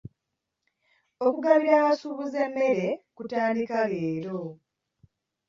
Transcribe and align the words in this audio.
Okugabira 1.25 1.73
abasuubuzi 1.79 2.37
emmere 2.47 2.87
kutandika 3.15 3.77
leero. 3.91 4.39